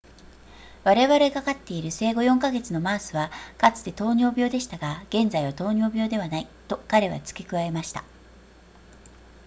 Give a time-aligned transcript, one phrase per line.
[0.83, 8.03] 「我々が飼っている生後4か月のマウスはかつて糖尿病でしたが現在は糖尿病ではない、」と彼は付け加えました